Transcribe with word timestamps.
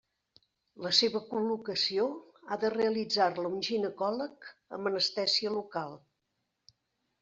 La 0.85 0.91
seva 0.99 1.21
col·locació 1.33 2.07
ha 2.49 2.59
de 2.65 2.73
realitzar-la 2.77 3.47
un 3.53 3.63
ginecòleg 3.71 4.51
amb 4.81 4.93
anestèsia 4.95 5.57
local. 5.63 5.99